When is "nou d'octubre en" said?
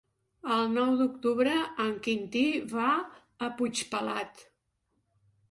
0.77-1.91